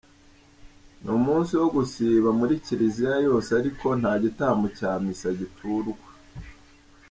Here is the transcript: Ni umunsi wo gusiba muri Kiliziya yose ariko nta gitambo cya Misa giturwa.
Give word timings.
Ni 1.03 1.11
umunsi 1.19 1.53
wo 1.61 1.67
gusiba 1.75 2.29
muri 2.39 2.53
Kiliziya 2.65 3.15
yose 3.27 3.49
ariko 3.59 3.85
nta 4.01 4.13
gitambo 4.23 4.65
cya 4.77 4.91
Misa 5.03 5.29
giturwa. 5.39 6.05